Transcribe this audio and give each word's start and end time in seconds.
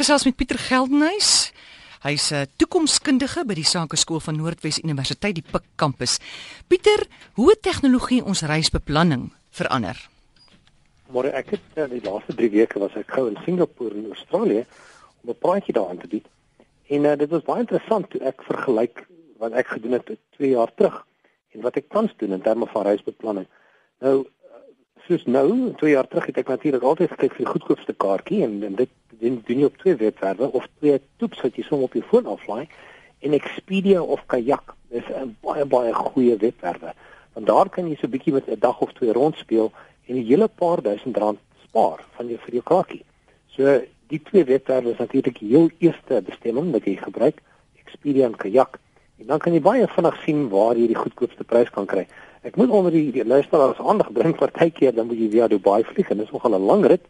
gesels 0.00 0.24
met 0.24 0.36
Pieter 0.38 0.56
Geldenhuys. 0.56 1.52
Hy's 2.00 2.30
'n 2.32 2.48
toekomskundige 2.56 3.44
by 3.44 3.54
die 3.54 3.68
Sakeskool 3.68 4.20
van 4.20 4.36
Noordwes 4.36 4.78
Universiteit 4.80 5.34
die 5.34 5.44
Pik 5.44 5.66
kampus. 5.76 6.16
Pieter, 6.68 7.04
hoe 7.36 7.52
tegnologie 7.60 8.24
ons 8.24 8.40
reisbeplanning 8.40 9.28
verander? 9.50 10.08
Maar 11.12 11.24
ek 11.24 11.50
het 11.50 11.68
uh, 11.76 11.84
die 11.90 12.00
laaste 12.00 12.32
3 12.34 12.48
weke 12.50 12.78
was 12.78 12.96
ek 12.96 13.12
gou 13.12 13.28
in 13.28 13.36
Singapore 13.44 13.94
en 13.94 14.06
Australië 14.16 14.64
om 15.22 15.30
'n 15.30 15.38
praatjie 15.38 15.74
daar 15.74 15.88
aan 15.88 16.00
te 16.00 16.08
bied. 16.08 16.26
En 16.88 17.04
uh, 17.04 17.16
dit 17.16 17.28
was 17.28 17.44
baie 17.44 17.60
interessant 17.60 18.10
toe 18.10 18.20
ek 18.24 18.40
vergelyk 18.48 19.06
wat 19.36 19.52
ek 19.52 19.66
gedoen 19.66 19.92
het 20.00 20.08
2 20.40 20.48
jaar 20.56 20.72
terug 20.74 21.04
en 21.52 21.60
wat 21.60 21.76
ek 21.76 21.92
tans 21.92 22.12
doen 22.16 22.32
in 22.32 22.40
terme 22.42 22.66
van 22.66 22.82
reisbeplanning. 22.82 23.48
Nou 24.00 24.24
soos 25.06 25.24
nou, 25.26 25.72
2 25.76 25.90
jaar 25.90 26.08
terug 26.08 26.26
het 26.26 26.38
ek 26.38 26.48
natuurlik 26.48 26.82
altyd 26.82 27.10
gekyk 27.10 27.34
vir 27.36 27.44
die 27.44 27.52
goedkoopste 27.52 27.92
kaartjie 27.92 28.42
en, 28.44 28.62
en 28.62 28.74
dit 28.74 28.90
doen 29.20 29.42
doen 29.46 29.58
jy 29.58 29.68
op 29.68 29.76
twee 29.76 29.96
webwerwe 30.00 30.52
of 30.52 30.66
twee 30.78 31.00
toeps 31.16 31.40
wat 31.44 31.56
jy 31.56 31.64
som 31.66 31.82
op 31.84 31.92
jou 31.92 32.04
foon 32.08 32.26
aflaai 32.26 32.68
en 33.20 33.36
Expedia 33.36 34.02
of 34.02 34.22
Kayak 34.26 34.74
is 34.88 35.04
'n 35.08 35.36
baie 35.40 35.64
baie 35.64 35.92
goeie 35.94 36.36
webwerwe. 36.36 36.92
Want 37.32 37.46
daar 37.46 37.68
kan 37.68 37.88
jy 37.88 37.96
so 37.96 38.06
'n 38.06 38.10
bietjie 38.10 38.32
met 38.32 38.48
'n 38.48 38.58
dag 38.58 38.80
of 38.80 38.92
twee 38.92 39.12
rondspeel 39.12 39.72
en 40.06 40.16
'n 40.16 40.26
hele 40.26 40.48
paar 40.48 40.82
duisend 40.82 41.16
rand 41.16 41.38
spaar 41.64 42.04
van 42.16 42.26
jou 42.26 42.38
vir 42.38 42.52
jou 42.52 42.62
kaartjie. 42.62 43.04
So 43.46 43.80
die 44.08 44.22
twee 44.22 44.44
webwerwe 44.44 44.90
is 44.90 44.98
natuurlik 44.98 45.38
die 45.38 45.48
heel 45.48 45.70
eerste 45.78 46.22
bestemming 46.22 46.72
wat 46.72 46.84
jy 46.84 46.96
gebruik, 46.96 47.42
Expedia 47.84 48.26
en 48.26 48.36
Kayak. 48.36 48.78
En 49.18 49.26
dan 49.26 49.38
kan 49.38 49.52
jy 49.52 49.60
baie 49.60 49.86
vinnig 49.88 50.22
sien 50.24 50.48
waar 50.48 50.76
jy 50.76 50.86
die 50.86 51.02
goedkoopste 51.02 51.44
prys 51.44 51.70
kan 51.70 51.86
kry. 51.86 52.06
Ek 52.40 52.56
moet 52.56 52.70
onder 52.72 52.92
die, 52.92 53.10
die 53.12 53.24
luisteraars 53.24 53.80
aandag 53.84 54.12
bring 54.16 54.32
partykeer 54.32 54.94
dan 54.96 55.10
moet 55.10 55.18
jy 55.20 55.26
via 55.34 55.48
Dubai 55.52 55.82
vlieg 55.84 56.08
en 56.08 56.22
dit 56.22 56.26
is 56.26 56.32
nogal 56.32 56.54
'n 56.56 56.68
lang 56.70 56.86
rit, 56.88 57.02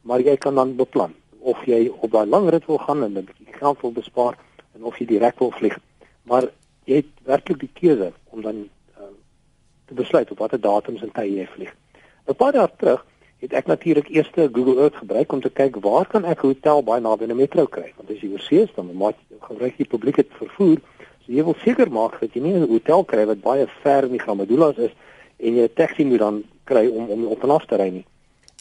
maar 0.00 0.20
jy 0.20 0.36
kan 0.36 0.54
dan 0.54 0.76
beplan 0.76 1.12
of 1.40 1.60
jy 1.64 1.92
op 2.00 2.10
daai 2.10 2.26
lang 2.26 2.48
rit 2.48 2.64
wil 2.66 2.78
gaan 2.78 3.04
en 3.04 3.12
'n 3.12 3.24
bietjie 3.24 3.52
geld 3.52 3.80
wil 3.80 3.92
bespaar 3.92 4.38
en 4.74 4.84
of 4.84 4.96
jy 4.98 5.06
direk 5.06 5.38
wil 5.38 5.50
vlieg. 5.50 5.78
Maar 6.22 6.48
jy 6.84 6.96
het 6.96 7.12
werklik 7.24 7.60
die 7.60 7.70
keuse 7.72 8.12
om 8.24 8.42
dan 8.42 8.56
uh, 8.96 9.12
te 9.86 9.94
besluit 9.94 10.30
op 10.30 10.38
watter 10.38 10.60
datums 10.60 11.02
en 11.02 11.12
tye 11.12 11.36
jy 11.36 11.46
vlieg. 11.46 11.74
'n 12.26 12.34
Paar 12.34 12.54
jaar 12.54 12.72
terug 12.76 13.04
het 13.38 13.52
ek 13.52 13.66
natuurlik 13.66 14.08
eers 14.08 14.30
Google 14.34 14.80
Earth 14.80 14.96
gebruik 14.96 15.32
om 15.32 15.40
te 15.40 15.50
kyk 15.50 15.76
waar 15.84 16.06
kan 16.06 16.24
ek 16.24 16.42
'n 16.42 16.46
hotel 16.46 16.82
baie 16.82 17.00
naby 17.00 17.24
'n 17.24 17.36
metro 17.36 17.66
kry 17.66 17.92
want 17.96 18.10
as 18.10 18.20
jy 18.20 18.32
oorsee 18.32 18.62
is 18.62 18.72
dan 18.74 18.96
maak 18.96 19.16
jy 19.28 19.36
gebruik 19.40 19.74
jy 19.76 19.84
publieke 19.84 20.24
vervoer 20.28 20.78
jy 21.28 21.44
wil 21.44 21.56
seker 21.62 21.90
maak 21.92 22.20
dat 22.20 22.34
jy 22.34 22.40
nie 22.42 22.54
'n 22.54 22.68
hotel 22.68 23.04
kry 23.04 23.24
wat 23.26 23.40
baie 23.40 23.66
ver 23.82 24.04
in 24.04 24.16
die 24.16 24.24
Gamadulas 24.26 24.76
is 24.76 24.92
en 25.38 25.54
jy 25.54 25.64
'n 25.64 25.74
taxi 25.74 26.04
moet 26.04 26.18
dan 26.18 26.44
kry 26.64 26.86
om 26.88 27.10
om 27.10 27.26
op 27.26 27.42
en 27.42 27.50
af 27.50 27.66
te 27.66 27.76
ry 27.76 27.88
nie. 27.88 28.06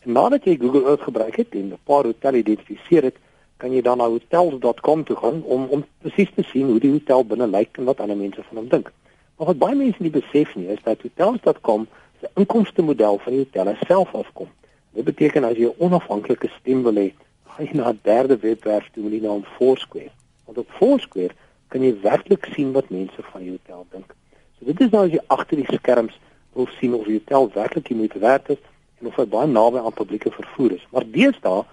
En 0.05 0.11
nadat 0.11 0.43
jy 0.43 0.57
Google 0.57 0.85
Earth 0.85 1.01
gebruik 1.01 1.35
het 1.35 1.51
en 1.51 1.71
'n 1.71 1.79
paar 1.83 2.03
hotelle 2.03 2.37
identifiseer 2.37 3.03
het, 3.03 3.15
kan 3.57 3.71
jy 3.71 3.81
dan 3.81 3.97
na 3.97 4.07
hotels.com 4.07 5.03
toe 5.03 5.15
gaan 5.15 5.43
om 5.43 5.67
om 5.69 5.85
presies 6.01 6.31
te 6.35 6.43
sien 6.43 6.67
hoe 6.67 6.79
die 6.79 6.91
hotel 6.91 7.25
binne 7.25 7.47
lyk 7.47 7.77
en 7.77 7.85
wat 7.85 7.99
ander 7.99 8.17
mense 8.17 8.43
van 8.43 8.57
hom 8.57 8.67
dink. 8.67 8.91
Maar 9.37 9.47
wat 9.47 9.57
baie 9.57 9.75
mense 9.75 10.01
nie 10.01 10.11
besef 10.11 10.55
nie 10.55 10.67
is 10.67 10.83
dat 10.83 11.01
hotels.com 11.01 11.87
se 12.19 12.29
inkomste 12.35 12.81
model 12.81 13.17
van 13.17 13.33
die 13.33 13.41
hotelle 13.45 13.75
self 13.87 14.13
afkom. 14.15 14.47
Dit 14.93 15.05
beteken 15.05 15.43
as 15.43 15.57
jy 15.57 15.65
'n 15.65 15.75
onafhanklike 15.77 16.49
stem 16.59 16.83
wil 16.83 16.93
hê, 16.93 17.13
gaan 17.45 17.65
jy 17.65 17.73
na 17.73 17.89
'n 17.89 17.99
derde 18.03 18.37
webwerf 18.37 18.89
toe 18.93 19.03
met 19.03 19.11
die 19.11 19.21
naam 19.21 19.43
Foursquare. 19.57 20.11
Want 20.45 20.57
op 20.57 20.69
Foursquare 20.69 21.33
kan 21.67 21.83
jy 21.83 21.93
werklik 22.01 22.47
sien 22.55 22.71
wat 22.75 22.89
mense 22.89 23.23
van 23.31 23.43
jou 23.43 23.57
hotel 23.57 23.85
dink. 23.91 24.15
So 24.57 24.65
dit 24.65 24.81
is 24.81 24.91
nou 24.91 25.05
as 25.05 25.13
jy 25.13 25.21
agter 25.27 25.61
die 25.61 25.77
skerms 25.77 26.15
wil 26.53 26.69
sien 26.79 26.93
of 26.97 27.05
die 27.05 27.19
hotel 27.19 27.51
werklik 27.53 27.87
die 27.87 27.97
moeite 27.97 28.19
werd 28.19 28.49
is 28.49 28.61
en 28.99 29.11
of 29.11 29.19
hy 29.19 29.27
baie 29.29 29.47
naby 29.47 29.83
aan 29.83 29.93
publieke 29.93 30.31
vervoer 30.33 30.77
is. 30.79 30.87
Maar 30.91 31.05
deesdae 31.13 31.63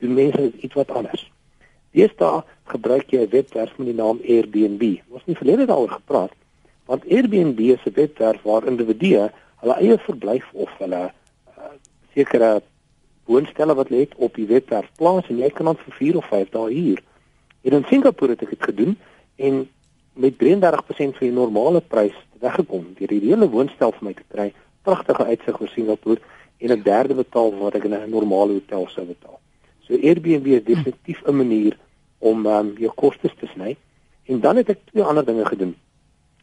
doen 0.00 0.14
mense 0.14 0.52
iets 0.64 0.74
wat 0.78 0.90
anders. 0.90 1.26
Deesdae 1.92 2.44
gebruik 2.72 3.10
jy 3.10 3.26
'n 3.26 3.30
webwerf 3.30 3.76
met 3.78 3.86
die 3.86 3.98
naam 3.98 4.20
Airbnb. 4.24 5.02
Ons 5.10 5.24
het 5.24 5.26
nie 5.26 5.40
verlede 5.42 5.66
daaroor 5.66 5.98
gepraat 5.98 6.32
want 6.90 7.06
Airbnb 7.06 7.58
is 7.58 7.84
'n 7.86 7.94
webwerf 7.94 8.42
waar 8.42 8.66
individue 8.66 9.30
hulle 9.62 9.74
eie 9.74 9.98
verblyf 9.98 10.46
of 10.52 10.70
hulle 10.78 11.02
uh, 11.58 11.74
sekere 12.14 12.62
woonstelle 13.24 13.74
wat 13.74 13.90
lê 13.94 14.08
op 14.16 14.34
die 14.34 14.46
webwerf 14.46 14.88
plaas 14.96 15.28
en 15.28 15.38
jy 15.38 15.50
kan 15.50 15.70
dan 15.70 15.78
vir 15.84 15.94
4 15.94 16.16
of 16.16 16.26
5 16.26 16.48
dae 16.50 16.72
huur. 16.74 17.02
En 17.62 17.72
in 17.78 17.86
Singapore 17.88 18.34
het 18.34 18.42
ek 18.42 18.56
dit 18.56 18.68
gedoen 18.70 18.96
en 19.40 19.68
met 20.12 20.34
33% 20.38 21.16
van 21.18 21.26
die 21.26 21.32
normale 21.32 21.80
prys 21.80 22.16
weggekom 22.40 22.94
deur 22.98 23.12
die 23.12 23.22
hele 23.24 23.48
woonstel 23.48 23.92
vir 23.96 24.08
my 24.08 24.14
te 24.16 24.26
kry. 24.28 24.48
Pragtige 24.84 25.26
uitsig 25.32 25.60
oor 25.60 25.72
Singapore 25.74 26.20
en 26.60 26.72
'n 26.72 26.82
derde 26.82 27.14
betaal 27.14 27.54
wat 27.58 27.74
ek 27.74 27.84
in 27.84 27.94
'n 27.94 28.10
normale 28.10 28.52
hotel 28.52 28.88
sou 28.88 29.06
betaal. 29.06 29.38
So 29.86 29.94
Airbnb 29.94 30.46
is 30.46 30.64
definitief 30.64 31.22
'n 31.26 31.36
manier 31.36 31.78
om 32.18 32.46
um, 32.46 32.74
jou 32.78 32.92
kostes 32.94 33.34
te 33.38 33.46
sny. 33.46 33.76
En 34.24 34.40
dan 34.40 34.56
het 34.56 34.68
ek 34.68 34.78
twee 34.90 35.02
ander 35.02 35.24
dinge 35.24 35.44
gedoen. 35.44 35.76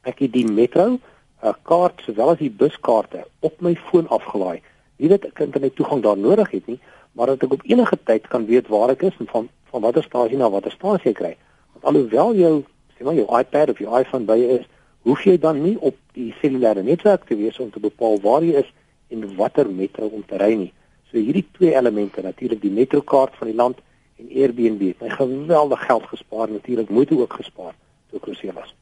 Ek 0.04 0.20
het 0.20 0.34
die 0.34 0.48
metro 0.52 1.00
uh, 1.44 1.54
kaart 1.64 2.02
sowel 2.06 2.30
as 2.30 2.38
die 2.38 2.52
buskaarte 2.52 3.26
op 3.40 3.62
my 3.62 3.76
foon 3.76 4.08
afgelaai. 4.08 4.62
Nie 4.98 5.10
dat 5.10 5.26
ek 5.26 5.40
internet 5.40 5.76
toegang 5.76 6.02
daar 6.04 6.18
nodig 6.18 6.52
het 6.52 6.68
nie, 6.68 6.80
maar 7.12 7.28
dat 7.28 7.44
ek 7.44 7.52
op 7.52 7.62
enige 7.64 7.98
tyd 8.04 8.28
kan 8.28 8.46
weet 8.46 8.68
waar 8.68 8.90
ek 8.90 9.02
is 9.02 9.18
en 9.20 9.28
van 9.28 9.50
van 9.68 9.82
watter 9.82 10.04
stasie 10.04 10.38
na 10.38 10.50
watter 10.50 10.72
stasie 10.72 11.12
ek 11.12 11.16
kry. 11.16 11.38
Want 11.74 11.86
alhoewel 11.86 12.36
jou 12.36 12.64
sê 12.98 13.06
maar 13.06 13.18
jou 13.18 13.28
iPad 13.40 13.70
of 13.74 13.80
jou 13.80 14.00
iPhone 14.00 14.26
by 14.26 14.38
jou 14.42 14.58
is, 14.60 14.66
hoef 15.08 15.24
jy 15.24 15.38
dan 15.40 15.62
nie 15.64 15.78
op 15.80 15.96
die 16.18 16.34
cellulaire 16.42 16.84
netwerk 16.84 17.28
te 17.28 17.38
wees 17.40 17.60
om 17.64 17.70
te 17.72 17.80
bepaal 17.84 18.20
waar 18.24 18.44
jy 18.44 18.58
is 18.64 18.72
en 19.14 19.24
watter 19.38 19.70
metro 19.70 20.10
om 20.12 20.26
te 20.28 20.40
ry 20.42 20.54
nie. 20.58 20.72
So 21.12 21.18
hierdie 21.18 21.46
twee 21.56 21.76
elemente, 21.76 22.22
natuurlik 22.22 22.62
die 22.62 22.74
metrokaart 22.74 23.38
van 23.40 23.52
die 23.52 23.56
land 23.56 23.80
en 24.18 24.32
Airbnb, 24.34 24.82
het 24.92 25.02
my 25.06 25.14
geweldig 25.14 25.86
geld 25.86 26.10
gespaar, 26.12 26.52
natuurlik 26.52 26.90
moeite 26.90 27.16
ook 27.16 27.38
gespaar 27.40 27.76
toe 28.10 28.20
ek 28.20 28.28
oorsee 28.28 28.52
was. 28.56 28.74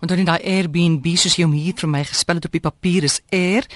En 0.00 0.10
dan 0.10 0.18
in 0.18 0.28
daai 0.28 0.42
Airbnb 0.42 1.06
soos 1.18 1.36
jy 1.36 1.46
hom 1.46 1.54
hier 1.54 1.76
vir 1.78 1.90
my 1.90 2.04
gespel 2.06 2.38
het 2.38 2.46
op 2.46 2.54
die 2.54 2.64
papier 2.64 3.06
is 3.06 3.20
Air 3.34 3.66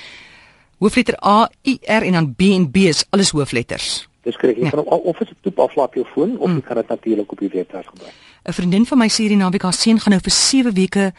hoofletter 0.82 1.19
A 1.22 1.50
I 1.62 1.78
R 1.86 2.03
en 2.03 2.12
dan 2.19 2.32
B 2.34 2.50
en 2.56 2.70
B 2.70 2.88
is 2.91 3.04
alles 3.10 3.30
hoofletters. 3.30 4.09
Dis 4.22 4.37
kry 4.38 4.55
jy 4.55 4.69
ja. 4.69 4.71
van 4.71 4.84
of 4.84 5.21
is 5.21 5.28
dit 5.28 5.38
toep 5.41 5.59
aflaai 5.59 5.88
jou 5.99 6.06
foon 6.15 6.37
of 6.38 6.49
mm. 6.49 6.60
jy 6.60 6.66
kan 6.66 6.77
dit 6.77 6.88
natuurlik 6.88 7.33
op 7.33 7.38
die 7.38 7.50
webwerf 7.53 7.87
gebruik. 7.87 8.15
'n 8.44 8.53
Vriendin 8.53 8.87
van 8.87 8.99
my 8.99 9.09
sê 9.09 9.25
hierdie 9.25 9.38
naweek 9.38 9.62
haar 9.62 9.72
seun 9.75 10.00
gaan 10.00 10.12
nou 10.12 10.22
vir 10.22 10.33
7 10.33 10.75
weke 10.75 11.12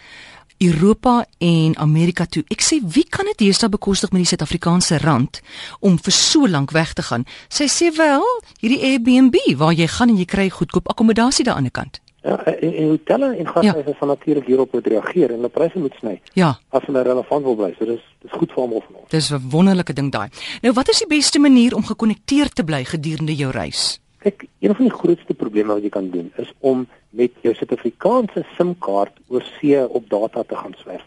Europa 0.58 1.25
en 1.38 1.78
Amerika 1.78 2.25
toe. 2.25 2.44
Ek 2.47 2.62
sê 2.62 2.80
wie 2.96 3.06
kan 3.09 3.25
dit 3.25 3.38
deesdae 3.38 3.69
bekostig 3.69 4.12
met 4.12 4.24
die 4.24 4.30
Suid-Afrikaanse 4.31 4.97
rand 5.03 5.41
om 5.80 5.97
vir 6.00 6.16
so 6.16 6.47
lank 6.47 6.72
weg 6.72 6.94
te 6.94 7.03
gaan? 7.03 7.25
Sy 7.50 7.68
sê 7.68 7.91
wel, 7.97 8.24
hierdie 8.62 8.81
Airbnb 8.91 9.35
waar 9.58 9.74
jy 9.74 9.88
gaan 9.88 10.09
en 10.14 10.18
jy 10.18 10.25
kry 10.25 10.50
goedkoop 10.50 10.88
akkommodasie 10.88 11.46
daan 11.46 11.64
die 11.64 11.70
ander 11.70 11.75
kant. 11.81 12.00
Ja, 12.23 12.38
en, 12.45 12.73
en 12.73 12.88
hotelle 12.88 13.35
en 13.35 13.47
gashuise 13.47 13.89
ja. 13.89 13.95
van 14.00 14.07
natuurlik 14.07 14.45
hierop 14.47 14.72
moet 14.72 14.88
reageer 14.88 15.29
en 15.34 15.41
hulle 15.41 15.50
pryse 15.51 15.79
moet 15.79 15.95
sny. 16.00 16.13
Ja. 16.39 16.53
As 16.72 16.85
hulle 16.88 17.01
relevant 17.03 17.44
wil 17.44 17.57
bly. 17.59 17.73
So 17.75 17.88
dis 17.89 18.03
dis 18.23 18.31
goed 18.31 18.53
vir 18.56 18.63
almal 18.63 18.84
van 18.85 19.01
ons. 19.01 19.09
Dis 19.11 19.31
'n 19.31 19.41
wonderlike 19.51 19.94
ding 19.94 20.11
daai. 20.11 20.29
Nou 20.61 20.73
wat 20.73 20.89
is 20.89 21.03
die 21.03 21.07
beste 21.07 21.39
manier 21.39 21.75
om 21.75 21.84
gekonnekteerd 21.84 22.56
te 22.56 22.63
bly 22.63 22.84
gedurende 22.84 23.35
jou 23.35 23.51
reis? 23.51 24.00
Kyk, 24.23 24.45
een 24.59 24.75
van 24.75 24.85
die 24.85 24.94
grootste 24.94 25.34
probleme 25.34 25.73
wat 25.73 25.84
jy 25.84 25.89
kan 25.89 26.09
doen 26.09 26.31
is 26.38 26.53
om 26.59 26.88
met 27.09 27.31
jou 27.41 27.53
Suid-Afrikaanse 27.53 28.45
SIM-kaart 28.55 29.19
oor 29.28 29.44
see 29.59 29.88
op 29.88 30.09
data 30.09 30.44
te 30.44 30.55
gaan 30.55 30.75
swerf. 30.78 31.03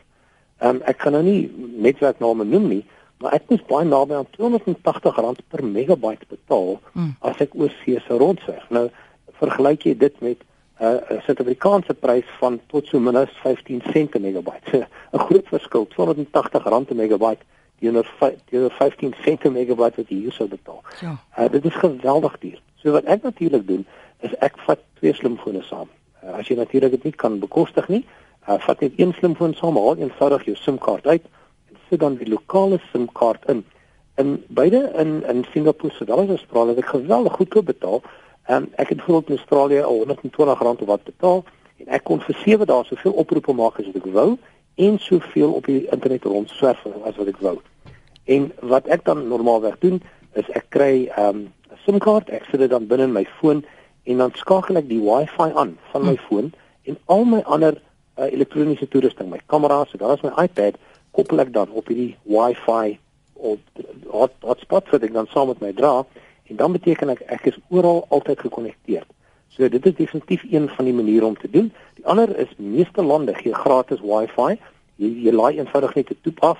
Ehm 0.60 0.76
um, 0.76 0.82
ek 0.84 0.98
kan 0.98 1.12
nou 1.12 1.22
nie 1.22 1.50
netwerkname 1.80 2.44
noem 2.44 2.68
nie, 2.68 2.84
maar 3.20 3.32
ek 3.32 3.48
moet 3.48 3.66
baie 3.66 3.88
naby 3.88 4.14
aan 4.14 4.28
R280 4.36 5.40
per 5.48 5.64
megabyte 5.64 6.28
betaal 6.28 6.76
hmm. 6.92 7.16
as 7.20 7.40
ek 7.40 7.56
oor 7.56 7.72
see 7.84 8.00
se 8.04 8.12
rondswerf. 8.12 8.68
Nou 8.68 8.90
vergelyk 9.40 9.88
jy 9.88 9.96
dit 9.96 10.20
met 10.20 10.44
'n 10.78 10.84
uh, 10.84 11.20
Suid-Afrikaanse 11.24 11.94
prys 11.94 12.28
van 12.38 12.60
tot 12.66 12.86
so 12.86 12.98
minus 13.00 13.30
15 13.42 13.82
sent 13.92 14.10
per 14.10 14.20
megabyte. 14.20 14.86
'n 15.12 15.18
Groot 15.18 15.48
verskil, 15.48 15.88
R280 15.90 16.84
per 16.86 16.96
megabyte 16.96 17.44
teenoor 17.78 18.06
teenoor 18.44 18.70
15 18.70 19.14
sent 19.22 19.38
per 19.38 19.52
megabyte 19.52 19.96
wat 19.96 20.08
jy 20.08 20.16
hier 20.16 20.32
sou 20.32 20.48
betaal. 20.48 20.82
Ja. 21.00 21.16
Uh, 21.38 21.48
dit 21.50 21.64
is 21.64 21.74
geweldig 21.74 22.38
duur. 22.38 22.60
So 22.74 22.90
wat 22.90 23.04
ek 23.04 23.22
natuurlik 23.22 23.66
doen, 23.66 23.86
is 24.20 24.34
ek 24.44 24.58
vat 24.66 24.80
twee 25.00 25.14
slimfone 25.14 25.62
saam. 25.62 25.88
Uh, 26.22 26.36
as 26.40 26.48
jy 26.48 26.56
natuurlik 26.56 26.90
dit 26.96 27.08
nie 27.10 27.12
kan 27.12 27.38
bekostig 27.40 27.88
nie, 27.88 28.04
uh, 28.48 28.58
vat 28.66 28.80
net 28.80 29.00
een 29.00 29.14
slimfoon 29.18 29.54
saam, 29.54 29.76
haal 29.80 30.00
eenvoudig 30.00 30.44
jou 30.44 30.56
SIM-kaart 30.56 31.06
uit 31.06 31.24
en 31.70 31.80
sit 31.88 32.00
dan 32.00 32.16
die 32.20 32.28
lokale 32.28 32.80
SIM-kaart 32.92 33.48
in. 33.52 33.64
En 34.16 34.36
beide 34.48 34.92
in 34.96 35.22
in 35.28 35.44
Singapore 35.52 35.92
se 35.92 36.04
dollars 36.04 36.32
is 36.38 36.40
spraak 36.40 36.72
dat 36.72 36.84
ek 36.84 36.94
geweldig 36.94 37.36
goedkoop 37.36 37.66
betaal. 37.72 38.00
Ehm 38.46 38.62
um, 38.62 38.68
ek 38.74 38.88
het 38.88 38.96
bijvoorbeeld 38.96 39.28
in 39.28 39.36
Australië 39.36 39.82
al 39.82 39.96
120 39.96 40.60
rand 40.60 40.80
of 40.80 40.86
wat 40.86 41.04
betaal 41.04 41.44
en 41.76 41.86
ek 41.86 42.04
kon 42.04 42.20
vir 42.20 42.36
7 42.44 42.66
dae 42.66 42.84
soveel 42.84 43.12
oproepe 43.12 43.52
maak 43.52 43.78
as 43.78 43.86
wat 43.86 43.96
ek 44.02 44.12
wou 44.14 44.36
en 44.74 44.98
soveel 44.98 45.52
op 45.52 45.66
die 45.66 45.88
internet 45.90 46.24
rondswerf 46.24 46.86
as 47.04 47.16
wat 47.16 47.26
ek 47.32 47.40
wou. 47.40 47.56
En 48.24 48.52
wat 48.60 48.86
ek 48.86 49.04
dan 49.04 49.28
normaalweg 49.28 49.78
doen 49.78 50.02
is 50.32 50.48
ek 50.54 50.68
kry 50.68 51.06
ehm, 51.06 51.36
'n 51.36 51.46
um, 51.46 51.52
SIM-kaart, 51.84 52.30
ek 52.30 52.46
sit 52.50 52.60
dit 52.60 52.70
dan 52.70 52.86
binne 52.86 53.04
in 53.04 53.12
my 53.12 53.24
foon 53.40 53.64
en 54.04 54.18
dan 54.22 54.30
skakel 54.34 54.76
ek 54.76 54.88
die 54.88 55.02
Wi-Fi 55.02 55.50
aan 55.54 55.78
van 55.90 56.02
my 56.02 56.14
hmm. 56.14 56.26
foon 56.28 56.52
en 56.82 56.98
al 57.06 57.24
my 57.24 57.42
ander 57.44 57.74
uh, 58.18 58.26
elektroniese 58.30 58.88
toerusting, 58.88 59.30
my 59.30 59.40
kameras, 59.46 59.90
so 59.90 59.98
daar 59.98 60.14
is 60.14 60.22
my 60.22 60.32
iPad, 60.42 60.78
koppel 61.10 61.42
ek 61.42 61.52
dan 61.52 61.70
op 61.70 61.88
hierdie 61.90 62.16
Wi-Fi 62.22 62.98
op 63.34 63.60
hotspot 64.42 64.90
wat 64.90 65.02
ek 65.02 65.12
dan 65.12 65.26
saam 65.32 65.50
met 65.52 65.60
my 65.60 65.72
dra 65.72 66.04
en 66.48 66.56
dan 66.56 66.72
beteken 66.72 67.08
ek 67.08 67.20
ek 67.26 67.46
is 67.52 67.58
oral 67.68 68.04
altyd 68.08 68.40
gekonnekteer. 68.40 69.04
So 69.48 69.68
dit 69.68 69.86
is 69.86 69.94
definitief 69.94 70.42
een 70.50 70.68
van 70.68 70.84
die 70.84 70.94
maniere 70.94 71.26
om 71.26 71.36
te 71.36 71.50
doen. 71.50 71.72
Die 71.94 72.06
ander 72.06 72.36
is 72.38 72.50
meeste 72.56 73.02
lande 73.02 73.34
gee 73.34 73.54
gratis 73.54 74.00
Wi-Fi. 74.00 74.58
Jy, 74.96 75.12
jy 75.26 75.32
laai 75.32 75.58
eenvoudig 75.58 75.94
net 75.94 76.10
'n 76.10 76.18
toep 76.22 76.42
af. 76.44 76.58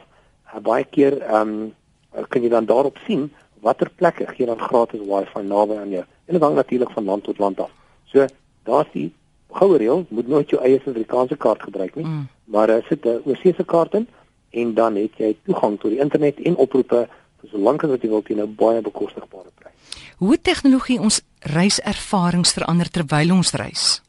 Uh, 0.55 0.61
baie 0.61 0.85
keer 0.85 1.21
ehm 1.21 1.73
um, 2.15 2.27
kan 2.29 2.43
jy 2.43 2.49
dan 2.49 2.65
daarop 2.65 2.97
sien 3.07 3.31
watter 3.61 3.91
plekke 3.91 4.27
gee 4.27 4.47
dan 4.47 4.59
gratis 4.59 5.01
Wi-Fi 5.01 5.43
naby 5.43 5.77
aan 5.77 5.91
jou. 5.91 6.05
En 6.27 6.33
dit 6.33 6.43
hang 6.43 6.55
natuurlik 6.55 6.91
van 6.91 7.05
land 7.05 7.25
tot 7.25 7.39
land 7.39 7.61
af. 7.61 7.71
So 8.05 8.27
daar's 8.65 8.91
die 8.93 9.13
goue 9.53 9.79
reël, 9.79 10.05
moet 10.09 10.29
nooit 10.29 10.51
jou 10.51 10.63
eie 10.63 10.81
Suid-Afrikaanse 10.81 11.37
kaart 11.37 11.63
gebruik 11.63 11.95
nie, 11.95 12.05
mm. 12.05 12.27
maar 12.45 12.71
uh, 12.71 12.83
sit 12.89 13.05
'n 13.05 13.21
oorsese 13.25 13.65
kaart 13.65 13.95
in 13.95 14.09
en 14.51 14.75
dan 14.75 14.97
het 14.97 15.17
jy 15.17 15.37
toegang 15.45 15.81
tot 15.81 15.91
die 15.91 16.01
internet 16.01 16.41
en 16.41 16.57
oproepe 16.57 17.09
vir 17.51 17.59
so 17.59 17.65
lank 17.65 17.85
as 17.85 17.91
wat 17.91 18.03
jy 18.03 18.11
wil 18.11 18.23
teen 18.23 18.41
'n 18.41 18.55
baie 18.55 18.81
bekostigbare 18.83 19.51
prys. 19.55 20.01
Hoe 20.19 20.37
tegnologie 20.39 20.99
ons 21.01 21.21
reiservarings 21.41 22.53
verander 22.53 22.91
terwyl 22.91 23.33
ons 23.33 23.53
reis? 23.53 24.03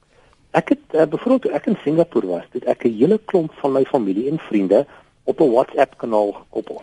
Ek 0.52 0.70
het 0.70 0.94
uh, 0.94 1.06
byvoorbeeld 1.06 1.42
toe 1.42 1.52
ek 1.52 1.68
in 1.68 1.78
Singapore 1.84 2.28
was, 2.28 2.46
het 2.52 2.66
ek 2.66 2.86
'n 2.86 2.98
hele 2.98 3.20
klomp 3.26 3.52
van 3.62 3.72
my 3.72 3.84
familie 3.86 4.30
en 4.30 4.40
vriende 4.40 4.86
op 5.26 5.40
'n 5.42 5.52
WhatsApp 5.52 5.98
kanaal 5.98 6.32
gekoppel. 6.32 6.82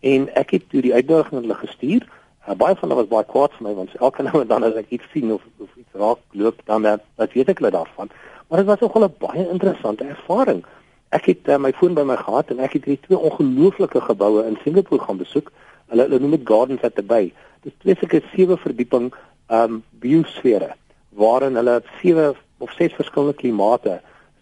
En 0.00 0.28
ek 0.34 0.50
het 0.50 0.68
toe 0.70 0.80
die 0.80 0.94
uitnodiging 0.94 1.34
aan 1.34 1.48
hulle 1.48 1.66
gestuur. 1.66 2.08
Uh, 2.48 2.54
baie 2.54 2.74
van 2.74 2.88
hulle 2.88 3.00
was 3.00 3.12
baie 3.12 3.24
kwaad 3.24 3.52
vir 3.52 3.66
my 3.68 3.74
want 3.74 3.94
elke 3.96 4.22
nou 4.26 4.40
en 4.40 4.48
dan 4.48 4.64
as 4.64 4.74
ek 4.74 4.88
iets 4.88 5.10
sien 5.12 5.32
of, 5.32 5.42
of 5.58 5.68
iets 5.76 5.92
raak 5.92 6.18
loop 6.32 6.60
dan 6.64 6.86
uh, 6.86 6.96
wat 7.16 7.32
weet 7.32 7.48
ek 7.48 7.58
hulle 7.58 7.70
daarvan. 7.70 8.08
Maar 8.48 8.58
dit 8.58 8.66
was 8.66 8.80
ook 8.80 8.98
'n 8.98 9.14
baie 9.18 9.48
interessante 9.48 10.04
ervaring. 10.04 10.64
Ek 11.10 11.26
het 11.26 11.48
uh, 11.48 11.58
my 11.58 11.72
foon 11.74 11.94
by 11.94 12.04
my 12.06 12.16
gehad 12.16 12.52
en 12.54 12.60
ek 12.62 12.76
het 12.78 12.84
hierdie 12.86 13.06
twee 13.08 13.18
ongelooflike 13.18 14.00
geboue 14.00 14.44
in 14.46 14.58
Singapore 14.62 15.02
gaan 15.02 15.18
besoek. 15.18 15.50
Hulle 15.90 16.06
hulle 16.06 16.20
noem 16.22 16.36
dit 16.36 16.44
Gardens 16.46 16.84
at 16.86 16.94
the 16.94 17.02
Bay. 17.02 17.32
Dit 17.64 17.72
is 17.72 17.78
twee 17.82 17.96
sulke 17.98 18.20
sewe 18.30 18.58
verdieping 18.60 19.10
um 19.50 19.80
biosfere 20.02 20.76
waarin 21.18 21.58
hulle 21.58 21.80
sewe 21.98 22.28
of 22.62 22.70
ses 22.78 22.94
verskillende 22.94 23.34
klimate 23.40 23.96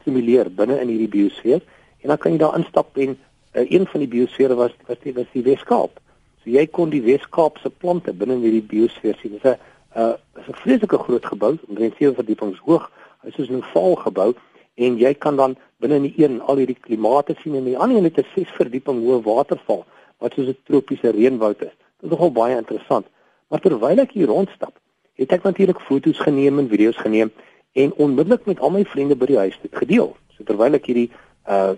simuleer 0.05 0.51
binne 0.53 0.77
in 0.83 0.91
hierdie 0.93 1.09
biosfeer 1.15 1.63
en 2.03 2.13
dan 2.13 2.21
kan 2.21 2.35
jy 2.35 2.43
daar 2.43 2.59
instap 2.59 3.01
en 3.01 3.17
uh, 3.17 3.65
een 3.65 3.89
van 3.89 4.05
die 4.05 4.11
biosfere 4.13 4.59
was 4.59 4.75
was 4.91 5.01
die 5.07 5.15
was 5.17 5.31
die 5.33 5.45
Weskaap. 5.47 5.97
So 6.43 6.53
jy 6.53 6.67
kon 6.67 6.93
die 6.93 7.03
Weskaap 7.07 7.59
se 7.63 7.71
plante 7.71 8.13
binne 8.13 8.37
in 8.37 8.45
hierdie 8.45 8.67
biosfeer 8.75 9.17
sien. 9.23 9.39
Dit 9.39 9.45
is 9.45 9.57
'n 9.57 9.57
uh, 10.01 10.15
is 10.37 10.53
'n 10.53 10.61
vreeslike 10.61 10.99
groot 10.99 11.25
gebou, 11.27 11.57
omtrent 11.69 11.97
sewe 11.97 12.15
verdiepings 12.15 12.61
hoog. 12.69 12.91
Hy 13.25 13.33
is 13.33 13.51
'n 13.51 13.65
val 13.73 13.97
gebou 13.97 14.35
en 14.77 14.99
jy 14.99 15.15
kan 15.15 15.37
dan 15.37 15.57
binne 15.79 15.97
in 16.01 16.09
die 16.09 16.15
een 16.17 16.41
al 16.41 16.57
hierdie 16.57 16.79
klimate 16.81 17.37
sien 17.43 17.55
en 17.55 17.65
die 17.65 17.79
ander 17.79 17.97
een 17.97 18.11
het 18.11 18.19
'n 18.19 18.27
ses 18.35 18.51
verdieping 18.59 19.03
hoë 19.05 19.23
waterval 19.23 19.85
wat 20.19 20.33
soos 20.35 20.49
'n 20.49 20.59
tropiese 20.65 21.11
reënwoud 21.11 21.63
is. 21.63 21.75
Dit 22.01 22.07
is 22.07 22.11
nogal 22.11 22.33
baie 22.33 22.57
interessant. 22.57 23.07
Maar 23.49 23.61
terwyl 23.61 23.99
ek 23.99 24.13
hier 24.13 24.27
rondstap, 24.27 24.75
het 25.15 25.33
ek 25.33 25.43
natuurlik 25.43 25.81
foto's 25.81 26.19
geneem 26.19 26.59
en 26.59 26.69
video's 26.69 26.97
geneem 26.97 27.31
en 27.73 27.93
onmiddellik 27.95 28.45
met 28.47 28.61
al 28.61 28.71
my 28.71 28.85
vriende 28.85 29.17
by 29.17 29.27
die 29.27 29.39
huis 29.39 29.59
dit 29.63 29.77
gedeel. 29.77 30.17
So 30.37 30.45
terwyl 30.45 30.75
ek 30.75 30.87
hierdie 30.87 31.11
uh 31.49 31.73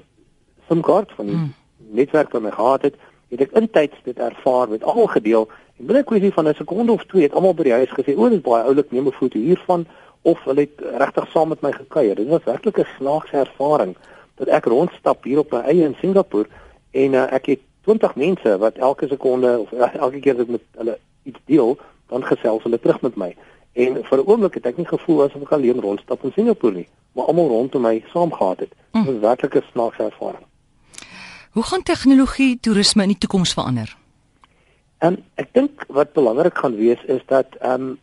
SIM-kaart 0.69 1.13
van 1.13 1.27
die 1.27 1.35
mm. 1.35 1.55
netwerk 1.99 2.31
by 2.31 2.39
my 2.39 2.51
gehad 2.51 2.83
het, 2.83 2.95
het 3.29 3.41
ek 3.41 3.57
intyds 3.59 3.97
dit 4.05 4.19
ervaar 4.19 4.69
met 4.69 4.85
almal 4.87 5.09
gedeel 5.11 5.49
en 5.79 5.87
binne 5.87 6.03
'n 6.03 6.05
kwessie 6.05 6.33
van 6.33 6.49
'n 6.49 6.55
sekonde 6.55 6.93
of 6.93 7.05
twee 7.05 7.23
het 7.23 7.35
almal 7.35 7.55
by 7.55 7.63
die 7.63 7.73
huis 7.73 7.91
gesê, 7.91 8.15
"O, 8.17 8.29
dit 8.29 8.39
is 8.39 8.45
baie 8.45 8.65
oulik, 8.65 8.91
neem 8.91 9.07
'n 9.07 9.13
foto 9.13 9.39
hiervan." 9.39 9.87
Of 10.23 10.45
hulle 10.45 10.61
het 10.61 10.81
regtig 11.01 11.31
saam 11.31 11.49
met 11.49 11.61
my 11.61 11.73
gekuier. 11.73 12.15
Dit 12.15 12.29
was 12.29 12.45
werklik 12.45 12.79
'n 12.79 12.87
snaakse 12.99 13.37
ervaring 13.37 13.97
dat 14.35 14.49
ek 14.49 14.65
rondstap 14.65 15.25
hier 15.25 15.39
op 15.39 15.53
my 15.53 15.59
eie 15.59 15.85
in 15.85 15.97
Singapore 16.01 16.49
en 16.91 17.13
uh, 17.13 17.33
ek 17.33 17.47
het 17.47 17.61
20 17.85 18.15
mense 18.15 18.59
wat 18.59 18.77
elke 18.77 19.07
sekonde 19.09 19.59
of 19.59 19.73
uh, 19.73 19.95
elke 19.95 20.21
keer 20.21 20.35
as 20.35 20.41
ek 20.41 20.49
met 20.49 20.63
hulle 20.77 20.99
iets 21.23 21.41
deel, 21.45 21.79
dan 22.09 22.25
gesels 22.25 22.63
hulle 22.63 22.81
terug 22.81 23.01
met 23.01 23.17
my. 23.17 23.37
En 23.73 24.05
vir 24.05 24.19
'n 24.19 24.27
oomblik 24.27 24.55
het 24.55 24.67
ek 24.67 24.77
nie 24.77 24.87
gevoel 24.87 25.25
asof 25.25 25.43
ek 25.43 25.53
alleen 25.53 25.81
rondstap 25.81 26.25
in 26.25 26.33
Singapore 26.33 26.75
nie, 26.75 26.89
maar 27.13 27.25
almal 27.25 27.49
rondom 27.49 27.83
my 27.83 28.05
saam 28.13 28.33
gehad 28.33 28.61
het. 28.61 28.73
Dit 28.93 29.05
was 29.05 29.21
werklik 29.21 29.55
'n 29.55 29.71
snaakse 29.73 30.03
ervaring. 30.03 30.45
Hoe 31.51 31.63
gaan 31.63 31.83
tegnologie 31.83 32.61
toerisme 32.61 33.03
in 33.03 33.09
die 33.09 33.19
toekoms 33.19 33.53
verander? 33.53 33.97
En 34.99 35.25
ek 35.35 35.49
dink 35.53 35.85
wat 35.89 36.13
belangrik 36.13 36.59
gaan 36.59 36.77
wees 36.77 37.03
is 37.05 37.23
dat 37.27 37.47
ehm 37.59 37.81
um, 37.81 37.99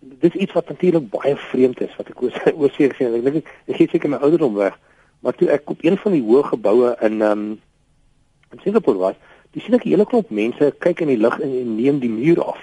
dis 0.00 0.32
iets 0.32 0.52
wat 0.52 0.68
natuurlik 0.68 1.10
baie 1.10 1.36
vreemd 1.36 1.80
is 1.80 1.96
wat 1.96 2.08
ek 2.08 2.22
oor 2.22 2.36
oor 2.60 2.72
seker 2.76 2.96
sien. 2.96 3.14
Ek 3.14 3.24
dink 3.26 3.42
ek 3.44 3.76
gee 3.76 3.88
seker 3.92 4.12
my 4.12 4.20
ouderdom 4.24 4.56
weg, 4.56 4.78
maar 5.20 5.36
toe 5.36 5.50
ek 5.52 5.70
op 5.70 5.84
een 5.84 5.98
van 6.00 6.16
die 6.16 6.24
hoë 6.24 6.46
geboue 6.52 6.94
in 7.00 7.20
ehm 7.20 7.32
um, 7.32 7.58
in 8.50 8.58
Singapore 8.64 8.98
was, 8.98 9.18
dis 9.54 9.62
sien 9.62 9.76
ek 9.76 9.84
'n 9.84 9.92
hele 9.92 10.04
klomp 10.04 10.30
mense 10.30 10.72
kyk 10.82 11.00
in 11.04 11.12
die 11.12 11.20
lug 11.20 11.38
en 11.38 11.76
neem 11.76 12.00
die 12.02 12.10
muur 12.10 12.42
af. 12.42 12.58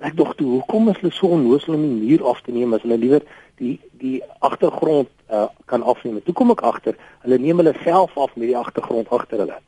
Ek 0.00 0.16
dink 0.16 0.34
toe, 0.36 0.48
hoekom 0.48 0.88
is 0.88 0.98
hulle 1.00 1.12
so 1.12 1.28
onnoosel 1.28 1.74
om 1.74 1.82
die 1.82 2.08
muur 2.08 2.26
af 2.28 2.42
te 2.42 2.52
neem 2.52 2.74
as 2.74 2.82
hulle 2.82 2.98
liewer 3.00 3.24
die 3.56 3.78
die 4.00 4.20
agtergrond 4.40 5.08
uh, 5.30 5.48
kan 5.64 5.82
afneem? 5.82 6.20
Toe 6.24 6.34
kom 6.34 6.50
ek 6.50 6.60
agter, 6.60 6.96
hulle 7.24 7.38
neem 7.38 7.56
hulle 7.60 7.74
self 7.84 8.16
af 8.16 8.36
met 8.36 8.48
die 8.48 8.56
agtergrond 8.56 9.08
agter 9.08 9.44
hulle. 9.44 9.58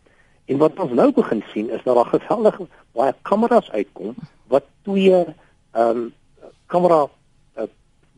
En 0.49 0.59
wat 0.59 0.81
ons 0.81 0.93
nou 0.93 1.13
begin 1.13 1.43
sien 1.53 1.71
is 1.71 1.85
dat 1.85 1.97
daar 1.97 2.13
geweldig 2.13 2.61
baie 2.93 3.15
kameras 3.23 3.71
uitkom 3.71 4.15
wat 4.49 4.69
twee 4.83 5.25
ehm 5.73 5.97
um, 5.97 6.13
kamera 6.75 7.03
uh, 7.07 7.69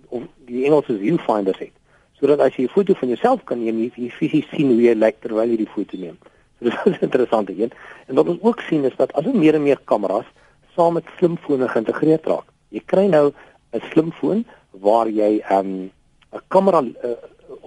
of 0.08 0.22
die 0.48 0.64
Engelse 0.68 0.98
viewfinders 1.00 1.58
het. 1.58 1.74
Sodat 2.20 2.40
as 2.44 2.56
jy 2.56 2.64
'n 2.68 2.74
foto 2.76 2.94
van 2.94 3.08
jouself 3.08 3.44
kan 3.44 3.58
neem, 3.64 3.90
jy 3.96 4.10
fisies 4.10 4.48
sien 4.54 4.70
hoe 4.70 4.82
jy 4.82 4.94
lyk 4.94 5.20
terwyl 5.20 5.50
jy 5.50 5.58
die 5.64 5.74
foto 5.74 5.98
neem. 5.98 6.18
So 6.58 6.70
dit 6.70 6.94
is 6.94 7.02
interessant 7.02 7.48
hier. 7.48 7.72
En 8.06 8.14
wat 8.14 8.28
ons 8.28 8.42
ook 8.42 8.60
sien 8.60 8.84
is 8.84 8.96
dat 8.96 9.12
al 9.12 9.26
hoe 9.26 9.34
meer 9.36 9.54
en 9.54 9.62
meer 9.62 9.80
kameras 9.84 10.26
saam 10.76 10.94
met 10.94 11.10
slimfone 11.18 11.68
geïntegreer 11.68 12.20
raak. 12.22 12.46
Jy 12.70 12.82
kry 12.86 13.06
nou 13.06 13.32
'n 13.74 13.82
slimfoon 13.90 14.44
waar 14.70 15.08
jy 15.08 15.42
'n 15.42 15.58
um, 15.58 15.90
'n 16.32 16.42
kamera 16.48 16.80
'n 16.80 16.96
uh, 17.04 17.18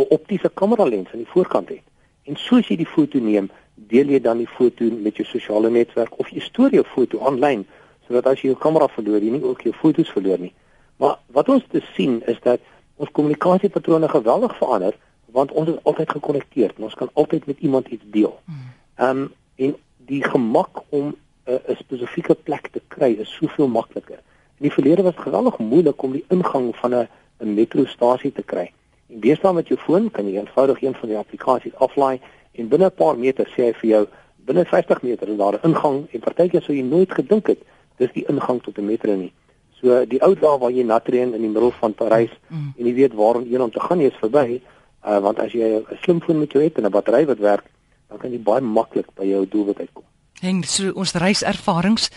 optiese 0.09 0.49
kamera 0.53 0.83
lens 0.83 1.11
aan 1.11 1.23
die 1.23 1.33
voorkant 1.33 1.69
het. 1.69 1.83
En 2.23 2.35
soos 2.35 2.67
jy 2.67 2.75
die 2.75 2.93
foto 2.95 3.19
neem, 3.19 3.49
deel 3.75 4.07
jy 4.07 4.19
dan 4.19 4.37
die 4.37 4.49
foto 4.49 4.85
met 4.91 5.15
jou 5.15 5.27
sosiale 5.27 5.69
netwerk 5.69 6.19
of 6.19 6.29
jy 6.29 6.39
stoor 6.39 6.73
jou 6.73 6.83
foto 6.83 7.19
aanlyn 7.19 7.65
sodat 8.07 8.27
as 8.31 8.41
jy 8.41 8.51
jou 8.51 8.59
kamera 8.59 8.87
verloor, 8.87 9.21
jy 9.21 9.31
nie 9.35 9.43
ook 9.43 9.61
jou 9.67 9.73
foto's 9.75 10.09
verloor 10.15 10.39
nie. 10.39 10.53
Maar 10.97 11.17
wat 11.27 11.49
ons 11.49 11.63
te 11.69 11.81
sien 11.93 12.21
is 12.25 12.39
dat 12.41 12.59
ons 12.95 13.11
kommunikasiepatrone 13.11 14.09
geweldig 14.09 14.57
verander 14.57 14.95
want 15.25 15.51
ons 15.51 15.69
is 15.69 15.83
altyd 15.83 16.09
gekonnekteerd 16.09 16.77
en 16.77 16.83
ons 16.83 16.95
kan 16.95 17.09
altyd 17.13 17.45
met 17.45 17.59
iemand 17.59 17.87
iets 17.87 18.03
deel. 18.11 18.39
Hmm. 18.45 18.73
Ehm 18.95 19.17
um, 19.17 19.33
en 19.55 19.75
die 20.05 20.23
gemak 20.23 20.83
om 20.89 21.15
'n 21.45 21.75
spesifieke 21.75 22.35
plek 22.35 22.67
te 22.71 22.81
kry 22.87 23.11
is 23.19 23.33
soveel 23.33 23.67
makliker. 23.67 24.19
In 24.57 24.67
die 24.67 24.71
verlede 24.71 25.01
was 25.01 25.15
dit 25.15 25.23
geweldig 25.23 25.57
moeilik 25.57 26.01
om 26.01 26.11
die 26.11 26.25
ingang 26.27 26.75
van 26.75 26.95
'n 26.95 27.07
'n 27.39 27.53
metrostasie 27.53 28.31
te 28.31 28.43
kry. 28.43 28.71
En 29.07 29.19
deesdae 29.19 29.53
met 29.53 29.67
jou 29.67 29.79
foon 29.79 30.11
kan 30.11 30.25
jy 30.27 30.37
eenvoudig 30.37 30.81
een 30.81 30.95
van 30.95 31.09
die 31.09 31.17
applikasies 31.17 31.75
aflaai 31.75 32.19
en 32.51 32.67
binne 32.67 32.85
'n 32.85 32.95
paar 32.95 33.17
meter 33.17 33.47
sê 33.47 33.61
hy 33.63 33.73
vir 33.73 33.89
jou 33.89 34.07
binne 34.35 34.65
50 34.65 35.01
meter 35.01 35.27
is 35.27 35.37
daar 35.37 35.53
'n 35.53 35.67
ingang 35.69 36.07
en 36.11 36.19
partykeer 36.19 36.61
sou 36.61 36.75
jy 36.75 36.83
nooit 36.83 37.11
gedink 37.11 37.47
het 37.47 37.59
dis 37.97 38.11
die 38.13 38.25
ingang 38.27 38.63
tot 38.63 38.77
'n 38.77 38.85
metro 38.85 39.15
nie. 39.15 39.33
So 39.81 40.05
die 40.09 40.21
ou 40.25 40.33
dae 40.33 40.57
waar 40.57 40.73
jy 40.73 40.83
natrein 40.83 41.35
in 41.35 41.43
die 41.43 41.51
middel 41.51 41.71
van 41.77 41.93
Parys 41.93 42.33
mm. 42.49 42.73
en 42.77 42.85
jy 42.89 42.93
weet 42.93 43.13
waar 43.13 43.35
om 43.35 43.45
een 43.45 43.61
om 43.61 43.71
te 43.71 43.79
gaan 43.83 44.01
jy 44.01 44.09
is 44.09 44.21
verby, 44.21 44.61
uh, 45.05 45.19
want 45.21 45.39
as 45.39 45.53
jy 45.53 45.77
'n 45.77 45.97
slimfoon 46.01 46.39
met 46.39 46.51
jou 46.51 46.63
het 46.63 46.77
en 46.77 46.85
'n 46.85 46.91
battery 46.91 47.25
wat 47.25 47.37
werk, 47.37 47.65
dan 48.09 48.17
kan 48.17 48.31
jy 48.31 48.39
baie 48.39 48.61
maklik 48.61 49.07
by 49.15 49.25
jou 49.25 49.45
doelwit 49.45 49.79
uitkom. 49.79 50.03
Heng 50.41 50.63
so 50.63 50.91
ons 50.95 51.13
reiservarings 51.13 52.09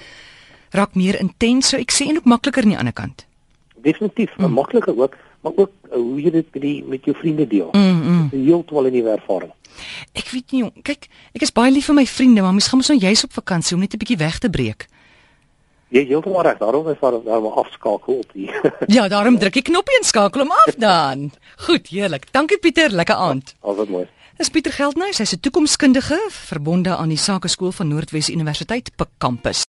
raak 0.70 0.94
meer 0.94 1.20
intens, 1.20 1.68
so 1.68 1.76
ek 1.76 1.92
sê 1.92 2.08
en 2.08 2.16
ook 2.16 2.24
makliker 2.24 2.62
aan 2.62 2.74
die 2.74 2.78
ander 2.78 2.92
kant. 2.92 3.26
Definitief, 3.82 4.36
mm. 4.36 4.52
makliker 4.52 4.96
ook, 4.96 5.16
maar 5.40 5.52
ook 5.56 5.72
uh, 5.90 5.96
hoe 5.96 6.20
jy 6.22 6.30
dit 6.30 6.46
met 6.52 6.62
die 6.62 6.84
met 6.84 7.04
jou 7.04 7.16
vriende 7.16 7.46
deel. 7.46 7.68
Mm, 7.72 8.02
mm. 8.02 8.28
Heeltemal 8.30 8.86
'n 8.86 8.92
nuwe 8.92 9.10
ervaring. 9.10 9.52
Ek 10.12 10.28
weet 10.30 10.52
nie, 10.52 10.70
kyk, 10.82 11.08
ek 11.34 11.42
is 11.42 11.52
baie 11.52 11.72
lief 11.72 11.86
vir 11.86 11.94
my 11.94 12.06
vriende, 12.06 12.42
maar 12.42 12.52
mens 12.52 12.68
gaan 12.68 12.78
mos 12.78 12.88
nou 12.88 12.98
juis 12.98 13.24
op 13.24 13.32
vakansie 13.32 13.76
om 13.76 13.80
net 13.80 13.94
'n 13.94 13.98
bietjie 13.98 14.16
weg 14.16 14.38
te 14.38 14.50
breek. 14.50 14.88
Jy 15.90 16.04
heeltemal 16.06 16.44
reg, 16.46 16.58
daarom 16.60 16.88
is 16.88 17.00
daar 17.00 17.16
daar 17.24 17.42
maar 17.42 17.56
afskakel 17.64 18.20
op 18.22 18.32
die. 18.32 18.46
ja, 18.96 19.08
daarom 19.10 19.38
druk 19.42 19.56
ek 19.58 19.66
knoppie 19.72 19.96
en 19.98 20.06
skakel 20.06 20.44
hom 20.44 20.52
af 20.54 20.76
dan. 20.78 21.30
Goed, 21.66 21.90
heerlik. 21.90 22.28
Dankie 22.30 22.58
Pieter, 22.62 22.94
lekker 22.94 23.18
aand. 23.18 23.54
Ja, 23.56 23.68
Alsat 23.72 23.90
mooi. 23.90 24.06
Dis 24.38 24.48
Pieter 24.54 24.72
Geldnys, 24.72 25.18
hy's 25.18 25.34
'n 25.34 25.42
toekomskundige 25.44 26.16
verbonde 26.30 26.94
aan 26.96 27.10
die 27.10 27.18
Sakeskool 27.18 27.72
van 27.72 27.88
Noordwes 27.88 28.30
Universiteit 28.30 28.94
Pik 28.96 29.10
Kampus. 29.18 29.66